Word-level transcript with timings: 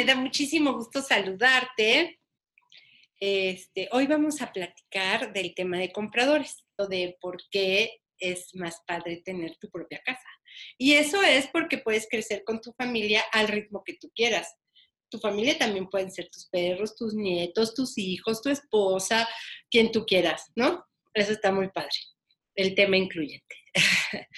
me 0.00 0.06
da 0.06 0.14
muchísimo 0.14 0.72
gusto 0.72 1.02
saludarte. 1.02 2.18
Este, 3.18 3.86
hoy 3.92 4.06
vamos 4.06 4.40
a 4.40 4.50
platicar 4.50 5.30
del 5.34 5.54
tema 5.54 5.76
de 5.76 5.92
compradores, 5.92 6.64
o 6.78 6.86
de 6.86 7.18
por 7.20 7.36
qué 7.50 8.00
es 8.18 8.54
más 8.54 8.80
padre 8.86 9.20
tener 9.22 9.58
tu 9.58 9.68
propia 9.68 10.00
casa. 10.02 10.26
Y 10.78 10.94
eso 10.94 11.22
es 11.22 11.48
porque 11.48 11.76
puedes 11.76 12.08
crecer 12.08 12.44
con 12.44 12.62
tu 12.62 12.72
familia 12.72 13.22
al 13.30 13.48
ritmo 13.48 13.82
que 13.84 13.98
tú 14.00 14.10
quieras. 14.14 14.56
Tu 15.10 15.18
familia 15.18 15.58
también 15.58 15.90
pueden 15.90 16.10
ser 16.10 16.30
tus 16.30 16.48
perros, 16.48 16.96
tus 16.96 17.12
nietos, 17.12 17.74
tus 17.74 17.98
hijos, 17.98 18.40
tu 18.40 18.48
esposa, 18.48 19.28
quien 19.70 19.92
tú 19.92 20.06
quieras, 20.06 20.50
¿no? 20.54 20.82
Eso 21.12 21.32
está 21.32 21.52
muy 21.52 21.68
padre, 21.68 21.98
el 22.54 22.74
tema 22.74 22.96
incluyente. 22.96 23.54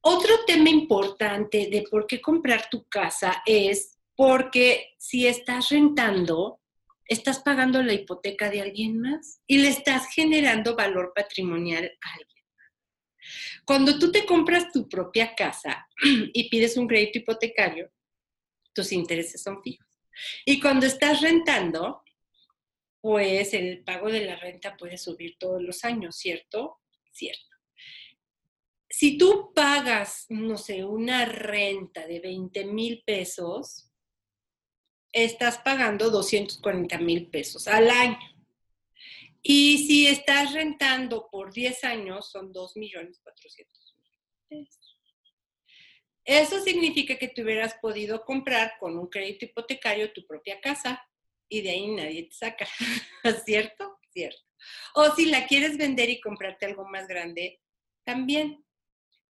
Otro 0.00 0.46
tema 0.46 0.70
importante 0.70 1.68
de 1.70 1.84
por 1.90 2.06
qué 2.06 2.22
comprar 2.22 2.70
tu 2.70 2.88
casa 2.88 3.42
es 3.44 3.97
porque 4.18 4.96
si 4.98 5.28
estás 5.28 5.68
rentando, 5.68 6.60
estás 7.04 7.38
pagando 7.38 7.80
la 7.84 7.92
hipoteca 7.92 8.50
de 8.50 8.60
alguien 8.60 9.00
más 9.00 9.40
y 9.46 9.58
le 9.58 9.68
estás 9.68 10.08
generando 10.12 10.74
valor 10.74 11.12
patrimonial 11.14 11.84
a 11.84 12.14
alguien. 12.14 12.44
Cuando 13.64 13.96
tú 13.96 14.10
te 14.10 14.26
compras 14.26 14.72
tu 14.72 14.88
propia 14.88 15.36
casa 15.36 15.86
y 16.32 16.50
pides 16.50 16.76
un 16.76 16.88
crédito 16.88 17.20
hipotecario, 17.20 17.92
tus 18.74 18.90
intereses 18.90 19.40
son 19.40 19.62
fijos. 19.62 19.86
Y 20.44 20.58
cuando 20.58 20.86
estás 20.86 21.20
rentando, 21.20 22.02
pues 23.00 23.54
el 23.54 23.84
pago 23.84 24.10
de 24.10 24.26
la 24.26 24.34
renta 24.34 24.76
puede 24.76 24.98
subir 24.98 25.36
todos 25.38 25.62
los 25.62 25.84
años, 25.84 26.16
¿cierto? 26.16 26.80
Cierto. 27.12 27.54
Si 28.90 29.16
tú 29.16 29.52
pagas, 29.54 30.26
no 30.28 30.58
sé, 30.58 30.84
una 30.84 31.24
renta 31.24 32.04
de 32.08 32.18
20 32.18 32.64
mil 32.64 33.04
pesos, 33.06 33.87
estás 35.12 35.58
pagando 35.58 36.10
240 36.10 36.98
mil 36.98 37.26
pesos 37.28 37.68
al 37.68 37.90
año. 37.90 38.18
Y 39.42 39.86
si 39.86 40.06
estás 40.06 40.52
rentando 40.52 41.28
por 41.30 41.52
10 41.52 41.84
años, 41.84 42.30
son 42.30 42.52
2 42.52 42.76
millones 42.76 43.20
400 43.22 43.96
mil 44.50 44.60
pesos. 44.66 44.98
Eso 46.24 46.62
significa 46.62 47.16
que 47.16 47.28
tú 47.28 47.42
hubieras 47.42 47.74
podido 47.80 48.24
comprar 48.24 48.74
con 48.78 48.98
un 48.98 49.06
crédito 49.06 49.46
hipotecario 49.46 50.12
tu 50.12 50.26
propia 50.26 50.60
casa 50.60 51.02
y 51.48 51.62
de 51.62 51.70
ahí 51.70 51.88
nadie 51.88 52.24
te 52.24 52.34
saca, 52.34 52.68
¿cierto? 53.46 53.98
Cierto. 54.12 54.42
O 54.94 55.14
si 55.14 55.26
la 55.26 55.46
quieres 55.46 55.78
vender 55.78 56.10
y 56.10 56.20
comprarte 56.20 56.66
algo 56.66 56.84
más 56.84 57.08
grande, 57.08 57.62
también. 58.04 58.64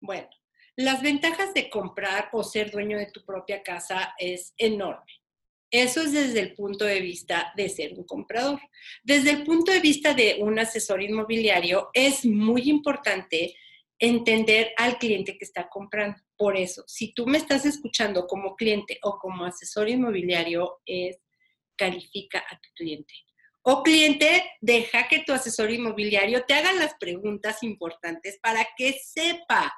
Bueno, 0.00 0.28
las 0.76 1.02
ventajas 1.02 1.54
de 1.54 1.70
comprar 1.70 2.28
o 2.32 2.44
ser 2.44 2.70
dueño 2.70 2.98
de 2.98 3.10
tu 3.10 3.24
propia 3.24 3.62
casa 3.62 4.14
es 4.18 4.54
enorme. 4.56 5.23
Eso 5.70 6.02
es 6.02 6.12
desde 6.12 6.40
el 6.40 6.54
punto 6.54 6.84
de 6.84 7.00
vista 7.00 7.52
de 7.56 7.68
ser 7.68 7.94
un 7.94 8.04
comprador. 8.04 8.60
Desde 9.02 9.30
el 9.30 9.44
punto 9.44 9.72
de 9.72 9.80
vista 9.80 10.14
de 10.14 10.36
un 10.40 10.58
asesor 10.58 11.02
inmobiliario, 11.02 11.90
es 11.92 12.24
muy 12.24 12.68
importante 12.70 13.56
entender 13.98 14.72
al 14.76 14.98
cliente 14.98 15.36
que 15.36 15.44
está 15.44 15.68
comprando. 15.68 16.18
Por 16.36 16.56
eso, 16.56 16.84
si 16.86 17.12
tú 17.12 17.26
me 17.26 17.38
estás 17.38 17.64
escuchando 17.64 18.26
como 18.26 18.56
cliente 18.56 18.98
o 19.02 19.18
como 19.18 19.44
asesor 19.44 19.88
inmobiliario, 19.88 20.80
es 20.84 21.18
califica 21.76 22.44
a 22.50 22.60
tu 22.60 22.68
cliente. 22.74 23.14
O 23.62 23.82
cliente, 23.82 24.44
deja 24.60 25.08
que 25.08 25.20
tu 25.20 25.32
asesor 25.32 25.70
inmobiliario 25.70 26.44
te 26.44 26.54
haga 26.54 26.72
las 26.72 26.94
preguntas 27.00 27.62
importantes 27.62 28.38
para 28.42 28.66
que 28.76 28.92
sepa 28.92 29.72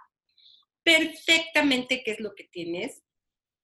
perfectamente 0.82 2.02
qué 2.04 2.12
es 2.12 2.20
lo 2.20 2.34
que 2.34 2.44
tienes 2.44 3.02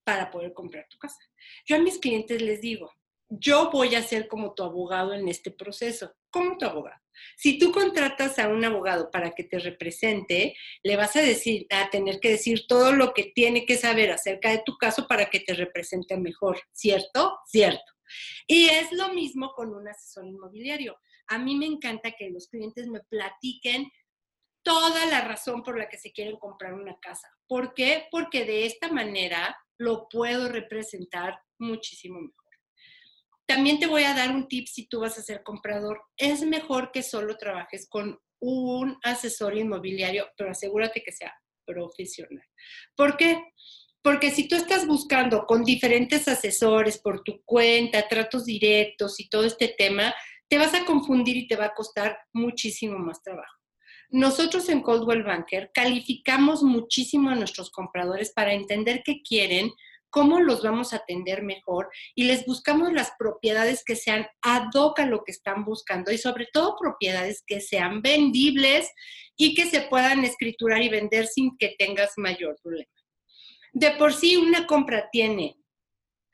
para 0.05 0.31
poder 0.31 0.53
comprar 0.53 0.86
tu 0.89 0.98
casa. 0.98 1.20
Yo 1.67 1.77
a 1.77 1.81
mis 1.81 1.98
clientes 1.98 2.41
les 2.41 2.60
digo, 2.60 2.93
yo 3.28 3.71
voy 3.71 3.94
a 3.94 4.03
ser 4.03 4.28
como 4.28 4.54
tu 4.54 4.62
abogado 4.62 5.15
en 5.15 5.28
este 5.28 5.50
proceso, 5.50 6.15
como 6.31 6.59
tu 6.59 6.66
abogado. 6.66 7.00
Si 7.37 7.59
tú 7.59 7.72
contratas 7.72 8.38
a 8.38 8.49
un 8.49 8.65
abogado 8.65 9.10
para 9.10 9.32
que 9.32 9.44
te 9.44 9.59
represente, 9.59 10.54
le 10.82 10.97
vas 10.97 11.16
a 11.16 11.22
decir, 11.22 11.66
a 11.71 11.88
tener 11.91 12.21
que 12.21 12.31
decir 12.31 12.66
todo 12.66 12.93
lo 12.93 13.12
que 13.15 13.32
tiene 13.34 13.65
que 13.65 13.77
saber 13.77 14.10
acerca 14.10 14.50
de 14.50 14.62
tu 14.65 14.77
caso 14.77 15.06
para 15.06 15.31
que 15.31 15.41
te 15.41 15.54
represente 15.54 16.16
mejor, 16.16 16.60
¿cierto? 16.72 17.38
Cierto. 17.47 17.93
Y 18.47 18.69
es 18.69 18.93
lo 18.93 19.12
mismo 19.15 19.53
con 19.54 19.75
un 19.75 19.88
asesor 19.88 20.27
inmobiliario. 20.27 20.98
A 21.28 21.38
mí 21.38 21.56
me 21.56 21.66
encanta 21.66 22.12
que 22.12 22.31
los 22.31 22.48
clientes 22.48 22.87
me 22.88 23.00
platiquen 23.00 23.91
toda 24.62 25.06
la 25.06 25.22
razón 25.22 25.62
por 25.62 25.78
la 25.78 25.88
que 25.88 25.98
se 25.98 26.12
quieren 26.12 26.37
comprar 26.38 26.75
una 26.75 26.98
casa. 27.00 27.28
¿Por 27.47 27.75
qué? 27.75 28.06
Porque 28.10 28.44
de 28.44 28.66
esta 28.66 28.88
manera 28.88 29.56
lo 29.82 30.09
puedo 30.09 30.48
representar 30.48 31.38
muchísimo 31.59 32.20
mejor. 32.20 32.37
También 33.47 33.78
te 33.78 33.87
voy 33.87 34.04
a 34.04 34.15
dar 34.15 34.31
un 34.31 34.48
tip 34.48 34.66
si 34.66 34.87
tú 34.87 35.00
vas 35.00 35.19
a 35.19 35.22
ser 35.22 35.43
comprador. 35.43 36.00
Es 36.16 36.43
mejor 36.43 36.91
que 36.93 37.03
solo 37.03 37.37
trabajes 37.37 37.87
con 37.88 38.19
un 38.41 38.97
asesor 39.03 39.56
inmobiliario, 39.56 40.28
pero 40.37 40.50
asegúrate 40.50 41.03
que 41.03 41.12
sea 41.12 41.34
profesional. 41.66 42.44
¿Por 42.97 43.16
qué? 43.16 43.42
Porque 44.03 44.31
si 44.31 44.48
tú 44.48 44.56
estás 44.56 44.87
buscando 44.87 45.47
con 45.47 45.65
diferentes 45.65 46.26
asesores 46.26 46.98
por 46.98 47.22
tu 47.22 47.42
cuenta, 47.44 48.09
tratos 48.09 48.47
directos 48.47 49.21
y 49.21 49.28
todo 49.28 49.44
este 49.44 49.75
tema, 49.76 50.15
te 50.48 50.59
vas 50.59 50.75
a 50.75 50.84
confundir 50.84 51.37
y 51.37 51.47
te 51.47 51.56
va 51.56 51.66
a 51.66 51.75
costar 51.75 52.19
muchísimo 52.32 52.98
más 52.98 53.22
trabajo. 53.22 53.62
Nosotros 54.12 54.69
en 54.69 54.83
Coldwell 54.83 55.23
Banker 55.23 55.71
calificamos 55.73 56.62
muchísimo 56.62 57.31
a 57.31 57.34
nuestros 57.34 57.71
compradores 57.71 58.31
para 58.34 58.53
entender 58.53 59.03
qué 59.03 59.23
quieren, 59.23 59.73
cómo 60.11 60.39
los 60.39 60.62
vamos 60.62 60.93
a 60.93 60.97
atender 60.97 61.43
mejor 61.43 61.89
y 62.15 62.25
les 62.25 62.45
buscamos 62.45 62.93
las 62.93 63.12
propiedades 63.19 63.83
que 63.83 63.97
sean 63.97 64.27
ad 64.43 64.69
hoc 64.75 65.01
a 65.01 65.06
lo 65.06 65.25
que 65.25 65.33
están 65.33 65.65
buscando 65.65 66.12
y 66.12 66.19
sobre 66.19 66.47
todo 66.53 66.77
propiedades 66.78 67.43
que 67.47 67.62
sean 67.62 68.03
vendibles 68.03 68.91
y 69.34 69.55
que 69.55 69.65
se 69.65 69.81
puedan 69.81 70.27
escriturar 70.27 70.83
y 70.83 70.91
vender 70.91 71.27
sin 71.27 71.56
que 71.56 71.75
tengas 71.78 72.12
mayor 72.19 72.59
problema. 72.62 72.93
De 73.72 73.93
por 73.93 74.12
sí 74.12 74.37
una 74.37 74.67
compra 74.67 75.09
tiene 75.11 75.56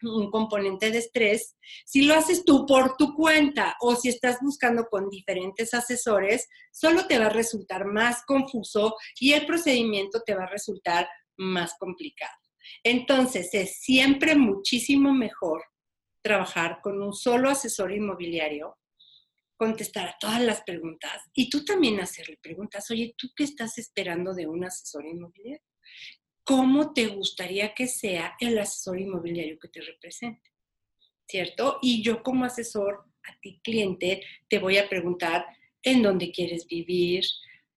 un 0.03 0.31
componente 0.31 0.91
de 0.91 0.98
estrés, 0.98 1.56
si 1.84 2.03
lo 2.03 2.14
haces 2.14 2.44
tú 2.44 2.66
por 2.66 2.97
tu 2.97 3.14
cuenta 3.14 3.76
o 3.81 3.97
si 3.97 4.09
estás 4.09 4.38
buscando 4.41 4.86
con 4.86 5.09
diferentes 5.09 5.75
asesores, 5.75 6.48
solo 6.72 7.06
te 7.06 7.19
va 7.19 7.26
a 7.26 7.31
resultar 7.31 7.86
más 7.86 8.25
confuso 8.25 8.94
y 9.19 9.32
el 9.32 9.47
procedimiento 9.47 10.22
te 10.25 10.34
va 10.34 10.44
a 10.44 10.50
resultar 10.50 11.08
más 11.37 11.75
complicado. 11.78 12.32
Entonces, 12.82 13.48
es 13.54 13.81
siempre 13.81 14.34
muchísimo 14.34 15.12
mejor 15.12 15.62
trabajar 16.22 16.81
con 16.82 17.03
un 17.03 17.12
solo 17.12 17.50
asesor 17.50 17.92
inmobiliario, 17.92 18.76
contestar 19.56 20.08
a 20.08 20.16
todas 20.20 20.41
las 20.41 20.62
preguntas 20.62 21.22
y 21.34 21.48
tú 21.50 21.64
también 21.64 22.00
hacerle 22.00 22.38
preguntas, 22.41 22.91
oye, 22.91 23.14
¿tú 23.16 23.28
qué 23.34 23.44
estás 23.44 23.78
esperando 23.78 24.34
de 24.34 24.47
un 24.47 24.64
asesor 24.64 25.06
inmobiliario? 25.06 25.62
¿Cómo 26.48 26.94
te 26.94 27.09
gustaría 27.09 27.75
que 27.75 27.86
sea 27.86 28.34
el 28.41 28.59
asesor 28.59 28.98
inmobiliario 28.98 29.59
que 29.59 29.69
te 29.69 29.82
represente? 29.82 30.50
¿Cierto? 31.26 31.78
Y 31.82 32.03
yo 32.03 32.22
como 32.22 32.47
asesor 32.47 33.04
a 33.25 33.38
ti 33.38 33.60
cliente 33.62 34.22
te 34.48 34.58
voy 34.58 34.78
a 34.78 34.88
preguntar 34.88 35.44
en 35.82 36.03
dónde 36.03 36.32
quieres 36.32 36.66
vivir, 36.66 37.22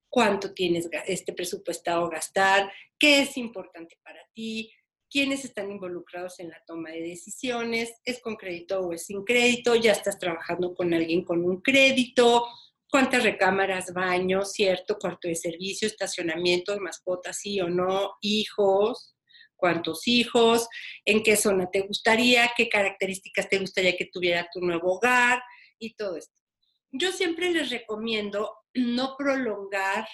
cuánto 0.08 0.54
tienes 0.54 0.88
este 1.06 1.34
presupuestado 1.34 2.10
gastar, 2.10 2.72
qué 2.98 3.24
es 3.24 3.36
importante 3.36 3.98
para 4.06 4.26
ti, 4.34 4.72
quiénes 5.10 5.44
están 5.44 5.70
involucrados 5.70 6.40
en 6.40 6.48
la 6.48 6.64
toma 6.66 6.92
de 6.92 7.02
decisiones, 7.02 7.94
es 8.06 8.22
con 8.22 8.38
crédito 8.38 8.80
o 8.80 8.94
es 8.94 9.06
sin 9.06 9.26
crédito, 9.26 9.76
ya 9.76 9.92
estás 9.92 10.18
trabajando 10.18 10.74
con 10.74 10.94
alguien 10.94 11.26
con 11.26 11.44
un 11.44 11.60
crédito, 11.60 12.48
cuántas 12.92 13.24
recámaras, 13.24 13.94
baños, 13.94 14.52
cierto, 14.52 15.00
cuarto 15.00 15.30
de 15.30 15.36
servicio, 15.36 15.88
estacionamiento, 15.88 16.78
mascotas, 16.80 17.40
sí 17.40 17.60
o 17.62 17.70
no, 17.70 18.18
hijos, 18.22 19.16
cuántos 19.56 20.08
hijos, 20.08 20.68
en 21.06 21.24
qué 21.24 21.38
zona 21.38 21.70
te 21.72 21.82
gustaría, 21.82 22.52
qué 22.56 22.68
características 22.68 23.48
te 23.48 23.60
gustaría 23.60 23.96
que 23.96 24.10
tuviera 24.12 24.50
tu 24.52 24.60
nuevo 24.60 24.98
hogar 24.98 25.42
y 25.80 25.94
todo 25.94 26.18
esto. 26.18 26.34
Yo 26.92 27.14
siempre 27.14 27.52
les 27.52 27.70
recomiendo 27.70 28.54
no 28.74 29.16
prolongar 29.18 30.06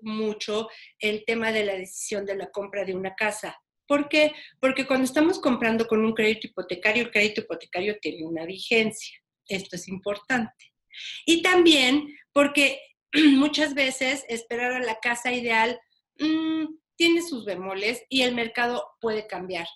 mucho 0.00 0.68
el 0.98 1.24
tema 1.24 1.52
de 1.52 1.64
la 1.64 1.74
decisión 1.74 2.26
de 2.26 2.36
la 2.36 2.50
compra 2.50 2.84
de 2.84 2.94
una 2.94 3.14
casa. 3.14 3.56
¿Por 3.86 4.10
qué? 4.10 4.32
Porque 4.60 4.86
cuando 4.86 5.04
estamos 5.04 5.38
comprando 5.38 5.86
con 5.86 6.04
un 6.04 6.12
crédito 6.12 6.48
hipotecario, 6.48 7.04
el 7.04 7.10
crédito 7.10 7.40
hipotecario 7.40 7.96
tiene 7.98 8.26
una 8.26 8.44
vigencia. 8.44 9.16
Esto 9.48 9.76
es 9.76 9.88
importante. 9.88 10.74
Y 11.24 11.42
también 11.42 12.06
porque 12.36 12.82
muchas 13.38 13.72
veces 13.72 14.26
esperar 14.28 14.72
a 14.72 14.80
la 14.80 15.00
casa 15.00 15.32
ideal 15.32 15.80
mm, 16.18 16.66
tiene 16.94 17.22
sus 17.22 17.46
bemoles 17.46 18.04
y 18.10 18.22
el 18.22 18.34
mercado 18.34 18.90
puede 19.00 19.26
cambiar. 19.26 19.66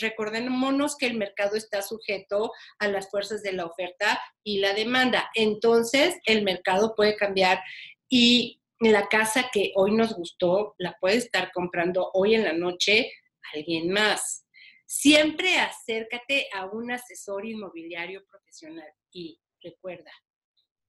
Recordémonos 0.00 0.96
que 0.96 1.06
el 1.06 1.16
mercado 1.16 1.56
está 1.56 1.82
sujeto 1.82 2.52
a 2.78 2.86
las 2.86 3.10
fuerzas 3.10 3.42
de 3.42 3.54
la 3.54 3.66
oferta 3.66 4.20
y 4.44 4.60
la 4.60 4.72
demanda. 4.72 5.28
Entonces, 5.34 6.16
el 6.26 6.44
mercado 6.44 6.94
puede 6.94 7.16
cambiar 7.16 7.60
y 8.08 8.62
la 8.78 9.08
casa 9.08 9.50
que 9.52 9.72
hoy 9.74 9.90
nos 9.90 10.14
gustó 10.14 10.76
la 10.78 10.96
puede 11.00 11.16
estar 11.16 11.50
comprando 11.50 12.12
hoy 12.14 12.36
en 12.36 12.44
la 12.44 12.52
noche 12.52 13.10
alguien 13.52 13.90
más. 13.90 14.46
Siempre 14.86 15.58
acércate 15.58 16.46
a 16.54 16.66
un 16.66 16.92
asesor 16.92 17.46
inmobiliario 17.46 18.24
profesional 18.30 18.92
y 19.10 19.40
recuerda, 19.60 20.12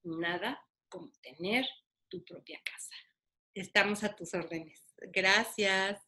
nada 0.03 0.61
como 0.89 1.11
tener 1.21 1.65
tu 2.09 2.23
propia 2.23 2.59
casa. 2.63 2.93
Estamos 3.53 4.03
a 4.03 4.15
tus 4.15 4.33
órdenes. 4.33 4.81
Gracias. 5.11 6.01